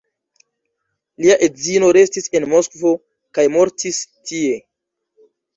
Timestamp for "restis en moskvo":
1.99-2.95